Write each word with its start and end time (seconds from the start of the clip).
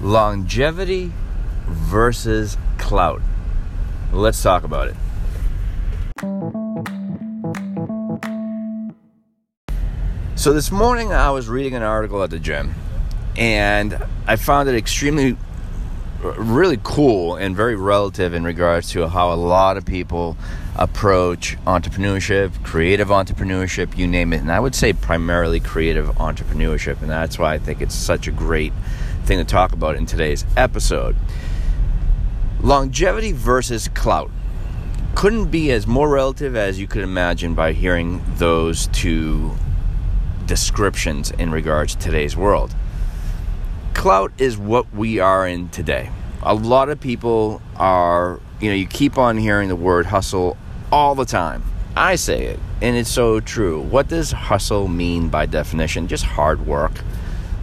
longevity 0.00 1.12
versus 1.66 2.56
clout. 2.78 3.22
Let's 4.12 4.42
talk 4.42 4.64
about 4.64 4.88
it. 4.88 4.96
So, 10.36 10.54
this 10.54 10.70
morning 10.72 11.12
I 11.12 11.30
was 11.30 11.48
reading 11.48 11.74
an 11.74 11.82
article 11.82 12.22
at 12.22 12.30
the 12.30 12.38
gym 12.38 12.74
and 13.36 13.98
I 14.26 14.36
found 14.36 14.68
it 14.68 14.74
extremely 14.74 15.36
really 16.22 16.78
cool 16.82 17.36
and 17.36 17.56
very 17.56 17.76
relative 17.76 18.34
in 18.34 18.44
regards 18.44 18.90
to 18.92 19.08
how 19.08 19.32
a 19.32 19.36
lot 19.36 19.76
of 19.76 19.86
people 19.86 20.36
approach 20.76 21.56
entrepreneurship, 21.66 22.62
creative 22.64 23.08
entrepreneurship, 23.08 23.96
you 23.96 24.06
name 24.06 24.32
it. 24.32 24.40
And 24.40 24.52
I 24.52 24.60
would 24.60 24.74
say 24.74 24.92
primarily 24.92 25.60
creative 25.60 26.06
entrepreneurship. 26.16 27.00
And 27.00 27.10
that's 27.10 27.38
why 27.38 27.54
I 27.54 27.58
think 27.58 27.80
it's 27.80 27.94
such 27.94 28.26
a 28.26 28.30
great 28.30 28.72
thing 29.24 29.38
to 29.38 29.44
talk 29.44 29.72
about 29.72 29.96
in 29.96 30.06
today's 30.06 30.44
episode. 30.56 31.16
Longevity 32.60 33.32
versus 33.32 33.88
clout 33.88 34.30
couldn't 35.14 35.50
be 35.50 35.70
as 35.72 35.86
more 35.86 36.08
relative 36.08 36.54
as 36.54 36.78
you 36.78 36.86
could 36.86 37.02
imagine 37.02 37.54
by 37.54 37.72
hearing 37.72 38.22
those 38.36 38.86
two 38.88 39.52
descriptions 40.46 41.30
in 41.32 41.50
regards 41.50 41.94
to 41.94 42.00
today's 42.00 42.36
world 42.36 42.74
clout 44.00 44.32
is 44.38 44.56
what 44.56 44.90
we 44.94 45.18
are 45.18 45.46
in 45.46 45.68
today. 45.68 46.10
A 46.42 46.54
lot 46.54 46.88
of 46.88 46.98
people 46.98 47.60
are, 47.76 48.40
you 48.58 48.70
know, 48.70 48.74
you 48.74 48.86
keep 48.86 49.18
on 49.18 49.36
hearing 49.36 49.68
the 49.68 49.76
word 49.76 50.06
hustle 50.06 50.56
all 50.90 51.14
the 51.14 51.26
time. 51.26 51.62
I 51.94 52.16
say 52.16 52.46
it, 52.46 52.58
and 52.80 52.96
it's 52.96 53.10
so 53.10 53.40
true. 53.40 53.82
What 53.82 54.08
does 54.08 54.32
hustle 54.32 54.88
mean 54.88 55.28
by 55.28 55.44
definition? 55.44 56.08
Just 56.08 56.24
hard 56.24 56.66
work. 56.66 56.92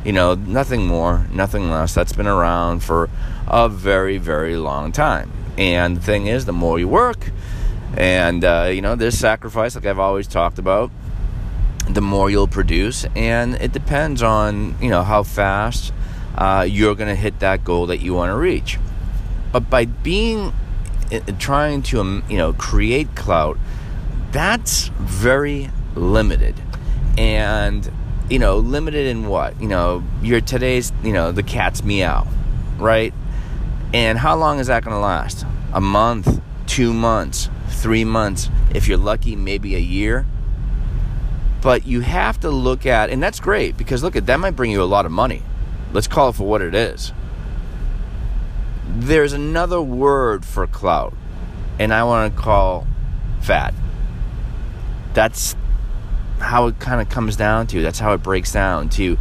You 0.08 0.14
know, 0.14 0.36
nothing 0.36 0.88
more, 0.88 1.28
nothing 1.34 1.70
less. 1.70 1.94
That's 1.94 2.14
been 2.14 2.28
around 2.28 2.82
for 2.82 3.10
a 3.46 3.68
very, 3.68 4.18
very 4.18 4.56
long 4.56 4.94
time. 4.94 5.30
And 5.58 5.98
the 5.98 6.02
thing 6.02 6.28
is, 6.28 6.46
the 6.46 6.54
more 6.54 6.80
you 6.80 6.88
work, 6.88 7.30
and, 7.98 8.46
uh, 8.46 8.70
you 8.72 8.82
know, 8.82 8.96
there's 8.96 9.18
sacrifice, 9.18 9.76
like 9.76 9.86
I've 9.86 10.00
always 10.00 10.26
talked 10.26 10.60
about, 10.60 10.92
the 11.90 12.00
more 12.00 12.30
you'll 12.30 12.48
produce. 12.48 13.06
And 13.18 13.56
it 13.56 13.74
depends 13.74 14.24
on, 14.24 14.82
you 14.82 14.90
know, 14.90 15.04
how 15.04 15.24
fast 15.24 15.92
uh, 16.38 16.66
you're 16.66 16.96
going 16.96 17.10
to 17.10 17.16
hit 17.16 17.40
that 17.40 17.66
goal 17.66 17.88
that 17.88 17.98
you 17.98 18.14
want 18.14 18.30
to 18.30 18.38
reach. 18.38 18.80
But 19.52 19.70
by 19.70 19.84
being 19.84 20.54
uh, 21.12 21.20
trying 21.38 21.82
to 21.82 22.00
um, 22.00 22.24
you 22.30 22.38
know 22.38 22.54
create 22.54 23.16
clout, 23.16 23.58
that's 24.32 24.88
very 24.88 25.70
limited, 25.96 26.56
and 27.18 27.92
you 28.30 28.40
know 28.40 28.58
limited 28.58 29.08
in 29.08 29.28
what 29.28 29.60
you 29.62 29.68
know 29.68 30.04
your 30.22 30.42
today's 30.42 30.92
you 31.04 31.14
know 31.14 31.32
the 31.32 31.44
cat's 31.44 31.84
meow, 31.84 32.28
right? 32.78 33.14
And 33.94 34.18
how 34.18 34.36
long 34.36 34.60
is 34.60 34.68
that 34.68 34.84
going 34.84 34.96
to 34.96 35.00
last? 35.00 35.46
A 35.74 35.82
month, 35.82 36.42
two 36.66 36.94
months, 36.94 37.50
three 37.70 38.04
months. 38.04 38.50
If 38.74 38.88
you're 38.88 38.98
lucky, 38.98 39.36
maybe 39.36 39.76
a 39.76 39.80
year. 39.80 40.26
But 41.62 41.88
you 41.88 42.02
have 42.02 42.40
to 42.42 42.50
look 42.50 42.86
at, 42.86 43.10
and 43.10 43.24
that's 43.24 43.40
great 43.40 43.78
because 43.78 44.04
look 44.04 44.16
at 44.16 44.26
that 44.28 44.40
might 44.40 44.52
bring 44.52 44.72
you 44.72 44.82
a 44.82 44.86
lot 44.86 45.06
of 45.06 45.12
money 45.12 45.42
Let's 45.94 46.08
call 46.08 46.30
it 46.30 46.36
for 46.36 46.44
what 46.44 46.62
it 46.62 46.76
is. 46.76 47.14
There's 48.88 49.34
another 49.34 49.82
word 49.82 50.46
for 50.46 50.68
clout, 50.68 51.14
and 51.80 51.94
I 51.94 52.04
want 52.04 52.36
to 52.36 52.42
call 52.42 52.86
fat. 53.42 53.74
That's 55.14 55.56
how 56.48 56.68
it 56.68 56.80
kind 56.80 57.02
of 57.02 57.10
comes 57.10 57.36
down 57.36 57.68
to. 57.68 57.82
That's 57.82 58.00
how 58.00 58.14
it 58.14 58.24
breaks 58.24 58.52
down 58.52 58.90
to. 58.90 59.18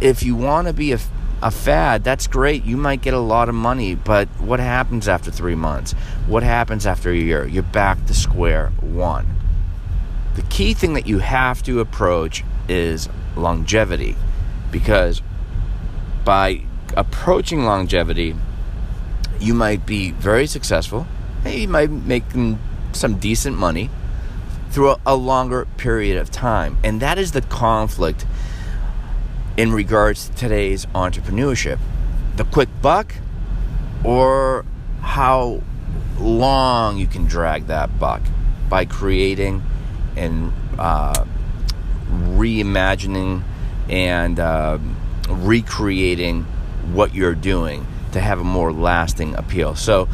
If 0.00 0.22
you 0.22 0.36
want 0.36 0.66
to 0.66 0.72
be 0.72 0.92
a, 0.92 0.98
a 1.42 1.50
fad, 1.50 2.04
that's 2.04 2.26
great. 2.26 2.64
You 2.64 2.76
might 2.76 3.00
get 3.00 3.14
a 3.14 3.18
lot 3.18 3.48
of 3.48 3.54
money, 3.54 3.94
but 3.94 4.28
what 4.40 4.60
happens 4.60 5.08
after 5.08 5.30
three 5.30 5.54
months? 5.54 5.92
What 6.26 6.42
happens 6.42 6.86
after 6.86 7.10
a 7.10 7.16
year? 7.16 7.46
You're 7.46 7.62
back 7.62 8.04
to 8.06 8.14
square 8.14 8.70
one. 8.80 9.26
The 10.34 10.42
key 10.42 10.74
thing 10.74 10.94
that 10.94 11.06
you 11.06 11.18
have 11.18 11.62
to 11.64 11.80
approach 11.80 12.44
is 12.68 13.08
longevity 13.36 14.16
because 14.70 15.22
by 16.24 16.62
approaching 16.96 17.64
longevity, 17.64 18.36
you 19.40 19.54
might 19.54 19.86
be 19.86 20.10
very 20.12 20.46
successful. 20.46 21.06
You 21.46 21.68
might 21.68 21.90
make 21.90 22.24
some 22.92 23.18
decent 23.18 23.56
money 23.56 23.90
through 24.70 24.90
a, 24.90 25.00
a 25.06 25.16
longer 25.16 25.66
period 25.76 26.18
of 26.18 26.30
time. 26.30 26.78
And 26.84 27.00
that 27.00 27.18
is 27.18 27.32
the 27.32 27.42
conflict 27.42 28.26
in 29.56 29.72
regards 29.72 30.28
to 30.28 30.34
today's 30.36 30.86
entrepreneurship 30.86 31.78
the 32.36 32.44
quick 32.44 32.68
buck 32.80 33.12
or 34.04 34.64
how 35.02 35.60
long 36.20 36.96
you 36.96 37.06
can 37.06 37.24
drag 37.24 37.66
that 37.66 37.98
buck 37.98 38.22
by 38.68 38.84
creating 38.84 39.60
and 40.16 40.52
uh, 40.78 41.24
reimagining 42.08 43.42
and 43.88 44.38
uh, 44.38 44.78
recreating 45.28 46.44
what 46.92 47.12
you're 47.12 47.34
doing 47.34 47.84
to 48.12 48.20
have 48.20 48.40
a 48.40 48.44
more 48.44 48.72
lasting 48.72 49.34
appeal. 49.34 49.74
So, 49.74 50.08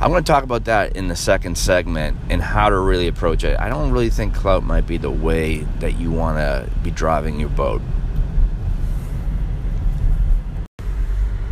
I'm 0.00 0.10
going 0.10 0.24
to 0.24 0.32
talk 0.32 0.44
about 0.44 0.64
that 0.64 0.96
in 0.96 1.08
the 1.08 1.16
second 1.16 1.58
segment 1.58 2.16
and 2.30 2.40
how 2.40 2.70
to 2.70 2.78
really 2.78 3.06
approach 3.06 3.44
it. 3.44 3.60
I 3.60 3.68
don't 3.68 3.90
really 3.90 4.08
think 4.08 4.34
clout 4.34 4.62
might 4.62 4.86
be 4.86 4.96
the 4.96 5.10
way 5.10 5.58
that 5.80 5.98
you 6.00 6.10
want 6.10 6.38
to 6.38 6.70
be 6.82 6.90
driving 6.90 7.38
your 7.38 7.50
boat. 7.50 7.82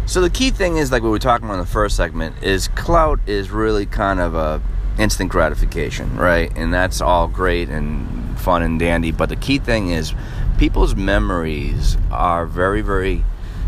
So 0.07 0.23
the 0.23 0.31
key 0.31 0.51
thing 0.51 0.79
is 0.79 0.91
like 0.91 1.03
what 1.03 1.09
we 1.09 1.13
were 1.13 1.19
talking 1.19 1.45
about 1.45 1.57
in 1.57 1.61
the 1.61 1.67
first 1.67 1.95
segment 1.95 2.43
is 2.43 2.69
clout 2.69 3.21
is 3.27 3.51
really 3.51 3.85
kind 3.85 4.19
of 4.19 4.35
a 4.35 4.63
instant 4.99 5.31
gratification, 5.31 6.17
right? 6.17 6.51
And 6.57 6.73
that's 6.73 7.03
all 7.03 7.29
great 7.29 7.69
and 7.69 8.41
fun 8.41 8.63
and 8.63 8.81
dandy, 8.81 9.13
but 9.13 9.29
the 9.29 9.37
key 9.37 9.59
thing 9.59 9.91
is 9.91 10.15
people's 10.57 10.97
memories 10.97 11.99
are 12.11 12.47
very, 12.47 12.81
very 12.81 13.25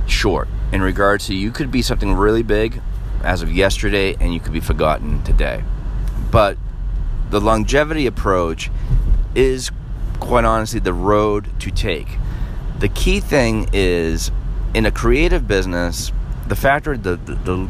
short 0.07 0.49
in 0.73 0.83
regards 0.83 1.27
to 1.27 1.35
you 1.35 1.51
could 1.51 1.71
be 1.71 1.83
something 1.83 2.15
really 2.15 2.43
big 2.43 2.81
as 3.23 3.43
of 3.43 3.53
yesterday 3.53 4.17
and 4.21 4.33
you 4.33 4.41
could 4.41 4.53
be 4.53 4.61
forgotten 4.61 5.23
today. 5.25 5.63
But 6.31 6.57
the 7.31 7.41
longevity 7.41 8.07
approach 8.07 8.71
is 9.35 9.71
quite 10.19 10.45
honestly 10.45 10.81
the 10.81 10.93
road 10.93 11.49
to 11.61 11.71
take. 11.71 12.19
The 12.79 12.89
key 12.89 13.21
thing 13.21 13.69
is 13.73 14.31
in 14.75 14.87
a 14.87 14.91
creative 14.91 15.47
business, 15.47 16.13
the 16.47 16.57
factor, 16.57 16.97
the, 16.97 17.17
the, 17.17 17.35
the, 17.35 17.69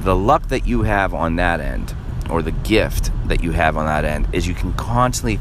the 0.00 0.16
luck 0.16 0.48
that 0.48 0.66
you 0.66 0.82
have 0.82 1.14
on 1.14 1.36
that 1.36 1.60
end, 1.60 1.94
or 2.30 2.42
the 2.42 2.52
gift 2.52 3.10
that 3.26 3.42
you 3.42 3.52
have 3.52 3.76
on 3.76 3.86
that 3.86 4.04
end, 4.04 4.28
is 4.32 4.46
you 4.46 4.54
can 4.54 4.72
constantly 4.74 5.40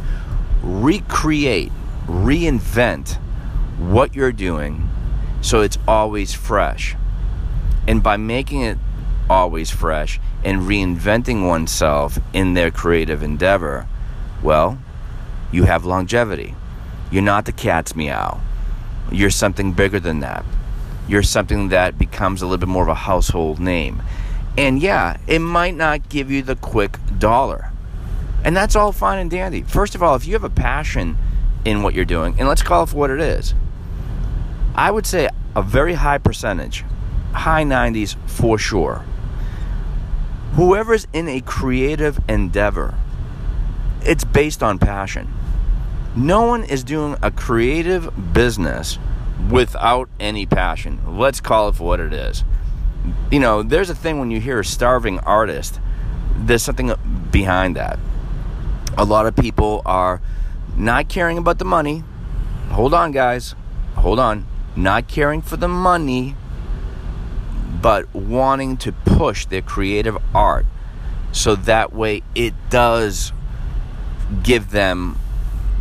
recreate 0.61 1.71
reinvent 2.07 3.17
what 3.77 4.15
you're 4.15 4.31
doing 4.31 4.87
so 5.41 5.61
it's 5.61 5.77
always 5.87 6.33
fresh. 6.33 6.95
And 7.91 8.01
by 8.01 8.15
making 8.15 8.61
it 8.61 8.77
always 9.29 9.69
fresh 9.69 10.17
and 10.45 10.61
reinventing 10.61 11.45
oneself 11.45 12.17
in 12.31 12.53
their 12.53 12.71
creative 12.71 13.21
endeavor, 13.21 13.85
well, 14.41 14.77
you 15.51 15.65
have 15.65 15.83
longevity. 15.83 16.55
You're 17.11 17.21
not 17.21 17.43
the 17.43 17.51
cat's 17.51 17.93
meow. 17.93 18.39
You're 19.11 19.29
something 19.29 19.73
bigger 19.73 19.99
than 19.99 20.21
that. 20.21 20.45
You're 21.05 21.21
something 21.21 21.67
that 21.67 21.97
becomes 21.97 22.41
a 22.41 22.45
little 22.45 22.59
bit 22.59 22.69
more 22.69 22.83
of 22.83 22.87
a 22.87 22.95
household 22.95 23.59
name. 23.59 24.01
And 24.57 24.81
yeah, 24.81 25.17
it 25.27 25.39
might 25.39 25.75
not 25.75 26.07
give 26.07 26.31
you 26.31 26.43
the 26.43 26.55
quick 26.55 26.97
dollar. 27.19 27.71
And 28.45 28.55
that's 28.55 28.77
all 28.77 28.93
fine 28.93 29.19
and 29.19 29.29
dandy. 29.29 29.63
First 29.63 29.95
of 29.95 30.01
all, 30.01 30.15
if 30.15 30.25
you 30.25 30.31
have 30.31 30.45
a 30.45 30.49
passion 30.49 31.17
in 31.65 31.83
what 31.83 31.93
you're 31.93 32.05
doing, 32.05 32.35
and 32.39 32.47
let's 32.47 32.63
call 32.63 32.83
it 32.83 32.87
for 32.87 32.95
what 32.95 33.09
it 33.09 33.19
is. 33.19 33.53
I 34.75 34.91
would 34.91 35.05
say 35.05 35.27
a 35.57 35.61
very 35.61 35.95
high 35.95 36.19
percentage, 36.19 36.85
high 37.33 37.63
90s 37.63 38.15
for 38.29 38.57
sure. 38.57 39.05
Whoever's 40.53 41.07
in 41.13 41.27
a 41.27 41.41
creative 41.41 42.19
endeavor, 42.27 42.95
it's 44.03 44.23
based 44.23 44.61
on 44.61 44.79
passion. 44.79 45.33
No 46.15 46.41
one 46.41 46.63
is 46.63 46.83
doing 46.83 47.15
a 47.21 47.31
creative 47.31 48.33
business 48.33 48.99
without 49.49 50.09
any 50.19 50.45
passion. 50.45 51.17
Let's 51.17 51.39
call 51.39 51.69
it 51.69 51.75
for 51.75 51.87
what 51.87 51.99
it 51.99 52.11
is. 52.11 52.43
You 53.31 53.39
know, 53.39 53.63
there's 53.63 53.89
a 53.89 53.95
thing 53.95 54.19
when 54.19 54.29
you 54.29 54.39
hear 54.39 54.59
a 54.59 54.65
starving 54.65 55.19
artist, 55.19 55.79
there's 56.35 56.63
something 56.63 56.93
behind 57.31 57.75
that. 57.75 57.97
A 58.97 59.05
lot 59.05 59.25
of 59.25 59.35
people 59.35 59.81
are 59.85 60.21
not 60.75 61.07
caring 61.07 61.37
about 61.37 61.59
the 61.59 61.65
money. 61.65 62.03
Hold 62.69 62.93
on, 62.93 63.11
guys. 63.11 63.55
Hold 63.95 64.19
on. 64.19 64.45
Not 64.75 65.07
caring 65.07 65.41
for 65.41 65.57
the 65.57 65.67
money, 65.67 66.35
but 67.79 68.13
wanting 68.13 68.77
to 68.77 68.91
push 68.91 69.45
their 69.45 69.61
creative 69.61 70.17
art 70.35 70.65
so 71.31 71.55
that 71.55 71.93
way 71.93 72.21
it 72.35 72.53
does 72.69 73.31
give 74.43 74.71
them 74.71 75.17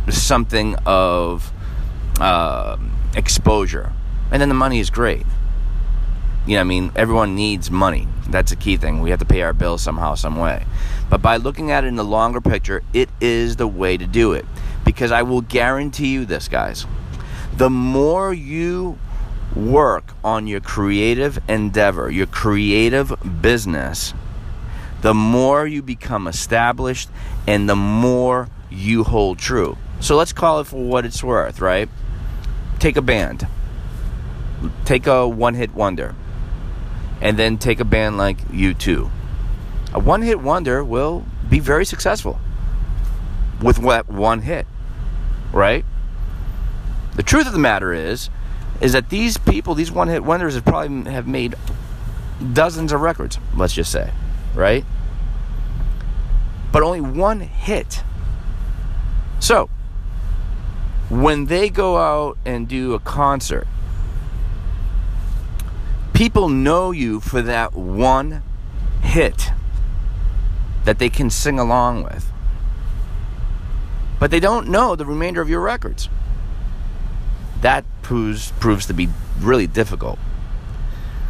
something 0.09 0.75
of 0.85 1.51
uh, 2.19 2.77
exposure. 3.15 3.91
And 4.31 4.41
then 4.41 4.49
the 4.49 4.55
money 4.55 4.79
is 4.79 4.89
great. 4.89 5.25
You 6.47 6.55
know, 6.55 6.61
I 6.61 6.63
mean, 6.63 6.91
everyone 6.95 7.35
needs 7.35 7.69
money. 7.69 8.07
That's 8.27 8.51
a 8.51 8.55
key 8.55 8.77
thing. 8.77 9.01
We 9.01 9.09
have 9.09 9.19
to 9.19 9.25
pay 9.25 9.41
our 9.41 9.53
bills 9.53 9.81
somehow, 9.81 10.15
some 10.15 10.37
way. 10.37 10.65
But 11.09 11.21
by 11.21 11.37
looking 11.37 11.71
at 11.71 11.83
it 11.83 11.87
in 11.87 11.97
the 11.97 12.03
longer 12.03 12.41
picture, 12.41 12.81
it 12.93 13.09
is 13.19 13.57
the 13.57 13.67
way 13.67 13.97
to 13.97 14.07
do 14.07 14.33
it. 14.33 14.45
Because 14.85 15.11
I 15.11 15.21
will 15.21 15.41
guarantee 15.41 16.07
you 16.07 16.25
this, 16.25 16.47
guys. 16.47 16.87
The 17.55 17.69
more 17.69 18.33
you 18.33 18.97
work 19.55 20.13
on 20.23 20.47
your 20.47 20.59
creative 20.59 21.39
endeavor, 21.47 22.09
your 22.09 22.27
creative 22.27 23.13
business, 23.41 24.13
the 25.01 25.13
more 25.13 25.67
you 25.67 25.81
become 25.81 26.27
established 26.27 27.09
and 27.47 27.67
the 27.67 27.75
more 27.75 28.47
you 28.69 29.03
hold 29.03 29.39
true. 29.39 29.77
So 29.99 30.15
let's 30.15 30.33
call 30.33 30.59
it 30.59 30.67
for 30.67 30.83
what 30.83 31.05
it's 31.05 31.23
worth, 31.23 31.59
right? 31.59 31.89
Take 32.79 32.97
a 32.97 33.01
band, 33.01 33.47
take 34.85 35.07
a 35.07 35.27
one 35.27 35.55
hit 35.55 35.73
wonder, 35.73 36.15
and 37.19 37.37
then 37.37 37.57
take 37.57 37.79
a 37.79 37.85
band 37.85 38.17
like 38.17 38.39
U2. 38.49 39.09
A 39.93 39.99
one 39.99 40.21
hit 40.21 40.39
wonder 40.39 40.83
will 40.83 41.25
be 41.49 41.59
very 41.59 41.85
successful 41.85 42.39
with 43.61 43.77
what 43.77 44.09
one 44.09 44.41
hit, 44.41 44.65
right? 45.51 45.85
The 47.15 47.23
truth 47.23 47.45
of 47.45 47.53
the 47.53 47.59
matter 47.59 47.93
is, 47.93 48.29
is 48.81 48.93
that 48.93 49.09
these 49.09 49.37
people, 49.37 49.75
these 49.75 49.91
one 49.91 50.07
hit 50.07 50.23
wonders, 50.23 50.55
have 50.55 50.65
probably 50.65 51.11
have 51.11 51.27
made 51.27 51.55
dozens 52.53 52.91
of 52.91 52.99
records, 52.99 53.37
let's 53.55 53.73
just 53.73 53.91
say, 53.91 54.11
right? 54.55 54.83
But 56.71 56.81
only 56.81 56.99
one 56.99 57.41
hit. 57.41 58.03
So, 59.39 59.69
when 61.09 61.45
they 61.45 61.69
go 61.69 61.97
out 61.97 62.37
and 62.43 62.67
do 62.67 62.93
a 62.93 62.99
concert, 62.99 63.67
people 66.13 66.49
know 66.49 66.91
you 66.91 67.19
for 67.19 67.41
that 67.43 67.73
one 67.73 68.41
hit 69.01 69.51
that 70.85 70.97
they 70.97 71.09
can 71.09 71.29
sing 71.29 71.59
along 71.59 72.03
with. 72.03 72.31
But 74.19 74.31
they 74.31 74.39
don't 74.39 74.69
know 74.69 74.95
the 74.95 75.05
remainder 75.05 75.41
of 75.41 75.49
your 75.49 75.61
records. 75.61 76.09
That 77.61 77.85
proves 78.01 78.51
proves 78.59 78.85
to 78.87 78.93
be 78.93 79.09
really 79.39 79.67
difficult. 79.67 80.19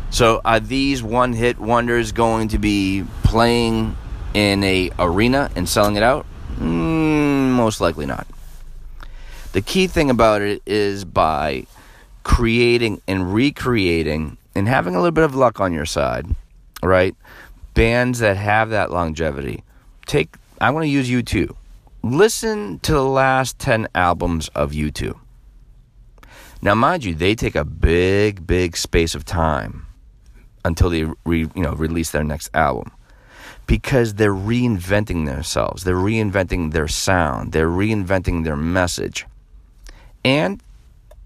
So 0.09 0.41
are 0.43 0.59
these 0.59 1.01
one 1.01 1.33
hit 1.33 1.57
wonders 1.57 2.11
going 2.11 2.49
to 2.49 2.57
be 2.57 3.05
playing 3.23 3.95
in 4.33 4.63
a 4.63 4.91
arena 4.99 5.49
and 5.55 5.67
selling 5.67 5.95
it 5.95 6.03
out? 6.03 6.25
Mm, 6.57 7.51
most 7.51 7.79
likely 7.79 8.05
not. 8.05 8.27
The 9.53 9.61
key 9.61 9.87
thing 9.87 10.09
about 10.09 10.41
it 10.41 10.61
is 10.65 11.05
by 11.05 11.65
creating 12.23 13.01
and 13.07 13.33
recreating 13.33 14.37
and 14.55 14.67
having 14.67 14.95
a 14.95 14.97
little 14.97 15.11
bit 15.11 15.23
of 15.23 15.35
luck 15.35 15.59
on 15.59 15.73
your 15.73 15.85
side, 15.85 16.25
right? 16.83 17.15
Bands 17.73 18.19
that 18.19 18.37
have 18.37 18.69
that 18.69 18.91
longevity. 18.91 19.63
Take 20.05 20.35
I 20.59 20.69
want 20.71 20.83
to 20.83 20.89
use 20.89 21.09
U2. 21.09 21.55
Listen 22.03 22.79
to 22.79 22.93
the 22.93 23.03
last 23.03 23.59
10 23.59 23.87
albums 23.95 24.49
of 24.49 24.71
U2. 24.71 25.17
Now, 26.61 26.75
mind 26.75 27.03
you, 27.03 27.15
they 27.15 27.33
take 27.33 27.55
a 27.55 27.65
big, 27.65 28.45
big 28.45 28.77
space 28.77 29.15
of 29.15 29.25
time 29.25 29.87
until 30.63 30.89
they 30.89 31.05
re, 31.25 31.49
you 31.55 31.63
know 31.63 31.73
release 31.73 32.11
their 32.11 32.23
next 32.23 32.49
album 32.53 32.91
because 33.65 34.15
they're 34.15 34.33
reinventing 34.33 35.25
themselves. 35.25 35.83
They're 35.83 35.95
reinventing 35.95 36.71
their 36.71 36.87
sound. 36.87 37.51
They're 37.51 37.69
reinventing 37.69 38.43
their 38.43 38.55
message. 38.55 39.25
And 40.23 40.61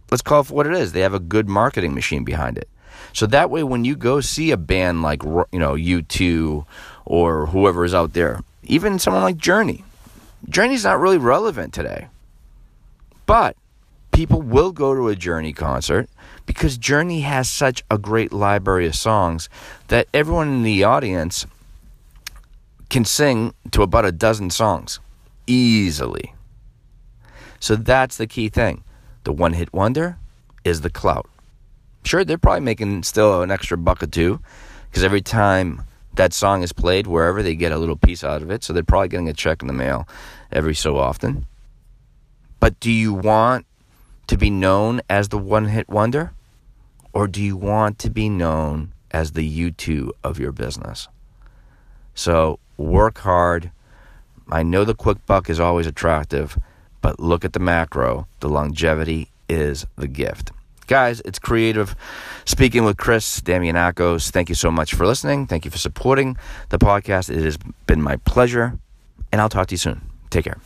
let's 0.10 0.22
call 0.22 0.42
it 0.42 0.44
for 0.46 0.54
what 0.54 0.68
it 0.68 0.74
is. 0.74 0.94
They 0.94 1.02
have 1.02 1.14
a 1.14 1.20
good 1.20 1.50
marketing 1.50 1.94
machine 1.94 2.24
behind 2.24 2.58
it. 2.58 2.70
So 3.12 3.26
that 3.28 3.50
way, 3.50 3.64
when 3.64 3.84
you 3.84 3.96
go 3.96 4.22
see 4.22 4.52
a 4.52 4.58
band 4.58 5.02
like 5.02 5.24
you 5.24 5.60
know 5.60 5.74
U2 5.74 6.66
or 7.06 7.48
whoever 7.48 7.84
is 7.84 7.94
out 7.94 8.14
there, 8.14 8.40
even 8.64 9.00
someone 9.00 9.24
like 9.24 9.38
Journey, 9.38 9.84
Journey's 10.48 10.86
not 10.86 11.00
really 11.00 11.18
relevant 11.18 11.74
today. 11.74 12.08
But 13.26 13.58
people 14.16 14.42
will 14.42 14.72
go 14.72 14.96
to 14.96 15.10
a 15.10 15.16
Journey 15.16 15.52
concert 15.52 16.10
because 16.46 16.78
Journey 16.78 17.22
has 17.22 17.50
such 17.50 17.84
a 17.92 17.98
great 17.98 18.32
library 18.32 18.88
of 18.88 18.96
songs 18.96 19.50
that 19.90 20.08
everyone 20.14 20.48
in 20.48 20.64
the 20.64 20.86
audience 20.86 21.46
can 22.90 23.04
sing 23.04 23.54
to 23.72 23.82
about 23.82 24.06
a 24.06 24.14
dozen 24.14 24.50
songs 24.50 25.02
easily. 25.48 26.34
So 27.60 27.76
that's 27.76 28.16
the 28.16 28.26
key 28.26 28.48
thing. 28.48 28.86
The 29.26 29.34
one 29.34 29.52
hit 29.52 29.74
wonder 29.74 30.18
is 30.64 30.80
the 30.80 30.90
clout. 30.90 31.30
Sure, 32.06 32.24
they're 32.24 32.38
probably 32.38 32.62
making 32.62 33.04
still 33.04 33.42
an 33.42 33.52
extra 33.52 33.78
buck 33.78 34.02
or 34.02 34.08
two 34.08 34.40
because 34.90 35.04
every 35.04 35.22
time 35.22 35.84
that 36.14 36.32
song 36.32 36.64
is 36.64 36.72
played, 36.72 37.06
wherever 37.06 37.44
they 37.44 37.54
get 37.54 37.74
a 37.74 37.78
little 37.78 37.98
piece 37.98 38.24
out 38.24 38.42
of 38.42 38.50
it, 38.50 38.64
so 38.64 38.72
they're 38.72 38.82
probably 38.82 39.10
getting 39.10 39.28
a 39.28 39.34
check 39.34 39.62
in 39.62 39.68
the 39.68 39.74
mail 39.74 40.08
every 40.54 40.76
so 40.76 40.96
often. 40.96 41.46
But 42.62 42.80
do 42.80 42.90
you 42.90 43.14
want 43.14 43.66
to 44.28 44.38
be 44.38 44.50
known 44.50 45.02
as 45.10 45.30
the 45.30 45.38
one 45.38 45.66
hit 45.66 45.90
wonder? 45.90 46.34
Or 47.14 47.28
do 47.28 47.42
you 47.42 47.56
want 47.56 48.00
to 48.00 48.10
be 48.10 48.28
known 48.30 48.94
as 49.12 49.32
the 49.32 49.72
U2 49.72 50.12
of 50.24 50.40
your 50.40 50.52
business? 50.52 51.08
So 52.14 52.60
work 52.78 53.20
hard. 53.20 53.72
I 54.50 54.64
know 54.64 54.84
the 54.84 54.96
quick 54.96 55.26
buck 55.26 55.50
is 55.50 55.60
always 55.60 55.88
attractive, 55.88 56.58
but 57.02 57.20
look 57.20 57.46
at 57.46 57.54
the 57.54 57.60
macro. 57.60 58.28
The 58.40 58.50
longevity 58.50 59.30
is 59.48 59.86
the 59.96 60.08
gift. 60.08 60.52
Guys, 60.88 61.22
it's 61.26 61.40
creative. 61.40 61.96
Speaking 62.46 62.84
with 62.84 62.98
Chris 62.98 63.42
Damianakos, 63.42 64.30
thank 64.30 64.50
you 64.50 64.56
so 64.56 64.70
much 64.70 64.94
for 64.94 65.08
listening. 65.08 65.48
Thank 65.48 65.66
you 65.66 65.72
for 65.72 65.80
supporting 65.80 66.38
the 66.70 66.78
podcast. 66.78 67.36
It 67.36 67.44
has 67.44 67.58
been 67.88 68.02
my 68.02 68.18
pleasure, 68.18 68.78
and 69.32 69.42
I'll 69.42 69.50
talk 69.50 69.68
to 69.68 69.74
you 69.74 69.80
soon. 69.80 70.02
Take 70.30 70.46
care. 70.46 70.58